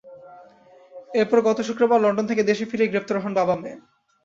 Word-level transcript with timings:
এরপর 1.13 1.37
গত 1.41 1.57
শুক্রবার 1.61 1.99
লন্ডন 2.01 2.25
থেকে 2.27 2.43
দেশে 2.43 2.65
ফিরেই 2.65 2.91
গ্রেপ্তার 2.91 3.17
হন 3.23 3.31
বাবা 3.33 3.55
মেয়ে। 3.55 3.77